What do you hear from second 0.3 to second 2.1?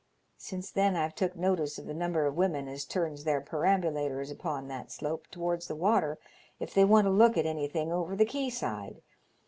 Since then I've took notice of the